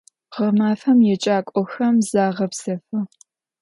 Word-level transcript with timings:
Ğemafem 0.35 0.99
yêcak'oxem 1.07 1.95
zağepsefı. 2.09 2.99